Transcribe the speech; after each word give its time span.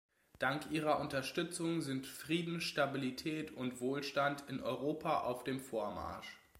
Dank 0.39 0.71
Ihrer 0.71 0.99
Unterstützung 0.99 1.81
sind 1.81 2.07
Frieden, 2.07 2.59
Stabilität 2.59 3.51
und 3.55 3.81
Wohlstand 3.81 4.43
in 4.49 4.59
Europa 4.59 5.19
auf 5.19 5.43
dem 5.43 5.59
Vormarsch. 5.59 6.39